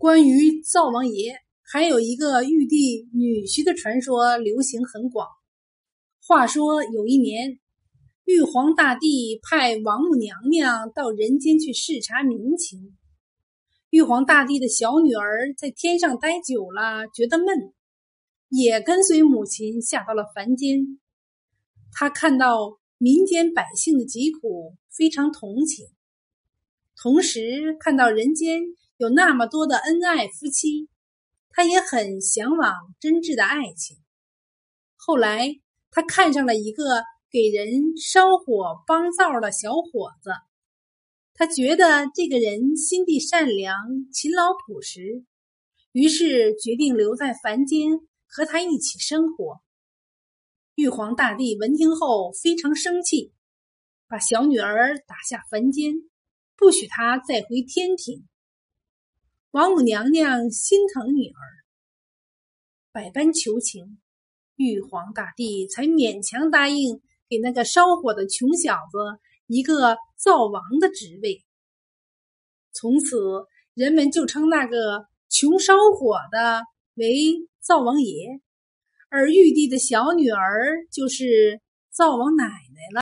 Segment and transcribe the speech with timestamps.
[0.00, 5.28] 关于灶王爷，还有一个玉帝女婿的传说流行很广。
[6.26, 7.58] 话说有一年，
[8.24, 12.96] 玉皇大帝派王母娘娘到人间去视察民情。
[13.90, 17.46] 玉皇大帝的小女儿在天上待久了，觉得闷，
[18.48, 20.98] 也跟随母亲下到了凡间。
[21.92, 25.88] 他看到民间百姓的疾苦，非常同情，
[26.96, 28.62] 同时看到人间。
[29.00, 30.90] 有那么多的恩爱夫妻，
[31.48, 33.96] 他也很向往真挚的爱情。
[34.94, 35.58] 后来，
[35.90, 40.32] 他看上了一个给人烧火帮灶的小伙子，
[41.32, 43.74] 他觉得这个人心地善良、
[44.12, 45.24] 勤劳朴实，
[45.92, 49.62] 于是决定留在凡间和他一起生活。
[50.74, 53.32] 玉皇大帝闻听后非常生气，
[54.06, 55.94] 把小女儿打下凡间，
[56.54, 58.26] 不许她再回天庭。
[59.52, 61.42] 王母娘娘心疼女儿，
[62.92, 63.98] 百般求情，
[64.54, 71.44] 玉皇大帝才勉强答应给那个烧火的穷小子一个灶王的职位。
[72.72, 73.16] 从此，
[73.74, 76.62] 人们就称那个穷烧火的
[76.94, 78.40] 为灶王爷，
[79.08, 82.69] 而玉帝的小女儿就是灶王奶奶